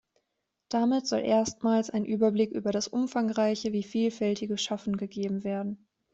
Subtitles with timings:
[0.69, 5.85] Damit soll erstmals ein Überblick über das umfangreiche wie vielfältige Schaffen gegeben werden.